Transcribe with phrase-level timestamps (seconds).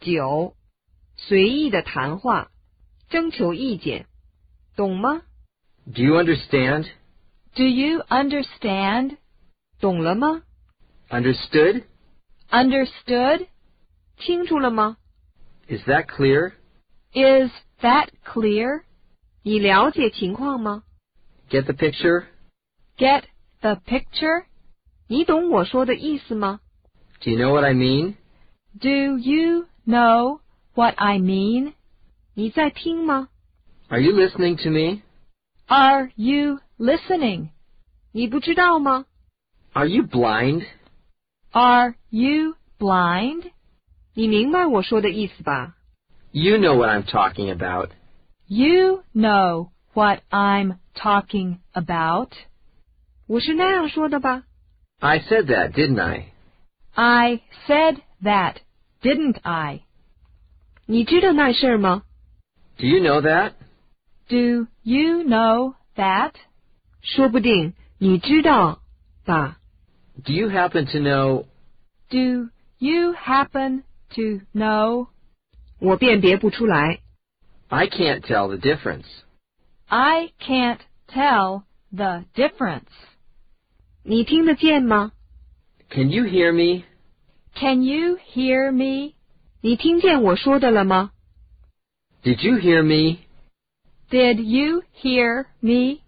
[0.00, 0.54] 九，
[1.16, 2.50] 随意的谈话，
[3.08, 4.06] 征求意见，
[4.76, 5.22] 懂吗？
[5.86, 6.86] Do you understand?
[7.54, 9.16] Do you understand?
[9.80, 10.42] 懂了吗？
[11.08, 11.84] Understood?
[12.50, 13.46] Understood?
[14.18, 14.96] 清楚了吗？
[15.68, 16.52] Is that clear?
[17.12, 17.50] Is
[17.80, 18.82] that clear?
[19.42, 20.82] 你了解情况吗？
[21.48, 22.26] Get the picture?
[22.96, 23.24] Get
[23.60, 24.44] the picture?
[25.08, 26.60] 你懂我说的意思吗？
[27.20, 28.14] Do you know what I mean?
[28.78, 30.40] Do you know
[30.74, 31.72] what I mean?
[32.34, 33.28] 你在听吗？
[33.88, 35.02] Are you listening to me?
[35.66, 37.48] Are you listening?
[38.12, 39.06] 你不知道吗？
[39.72, 40.66] Are you blind?
[41.52, 43.50] Are you blind?
[44.14, 45.76] 你明白我说的意思吧？
[46.32, 47.90] You know what I'm talking about.
[48.46, 52.30] You know what I'm talking about.
[53.26, 54.44] 我是那样说的吧？
[55.00, 56.32] I said that, didn't I?
[56.94, 58.56] I said that,
[59.02, 59.82] didn't I?
[60.86, 62.04] 你知道那事儿吗？
[62.78, 63.52] Do you know that?
[64.28, 66.32] Do you know that?
[67.00, 68.80] 说不定你知道
[69.24, 69.58] 吧？
[70.24, 71.46] Do you happen to know?
[72.08, 73.82] Do you happen
[74.14, 75.08] to know?
[75.78, 77.00] 我辨别不出来。
[77.68, 79.06] I can't tell the difference.
[79.88, 82.88] I can't tell the difference.
[84.02, 85.12] 你听得见吗？
[85.90, 86.84] Can you hear me?
[87.54, 89.14] Can you hear me?
[89.62, 91.12] 你听见我说的了吗？
[92.22, 93.18] Did you hear me?
[94.10, 96.00] Did you hear me?